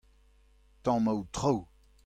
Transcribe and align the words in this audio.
tammoù 0.83 1.19
traoù. 1.33 1.59